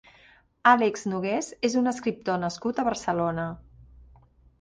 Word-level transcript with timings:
Alex 0.69 1.03
Nogués 1.11 1.49
és 1.69 1.75
un 1.81 1.91
escriptor 1.91 2.39
nascut 2.45 2.81
a 2.81 2.87
Barcelona. 2.89 3.45